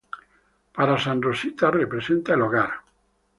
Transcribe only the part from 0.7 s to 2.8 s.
Para Sam, Rosita representa el hogar.